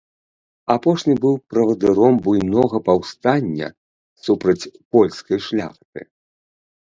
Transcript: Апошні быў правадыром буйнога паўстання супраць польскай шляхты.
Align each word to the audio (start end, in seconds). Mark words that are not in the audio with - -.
Апошні 0.75 1.13
быў 1.23 1.35
правадыром 1.53 2.13
буйнога 2.27 2.77
паўстання 2.87 3.67
супраць 4.29 4.69
польскай 4.97 5.37
шляхты. 5.49 5.99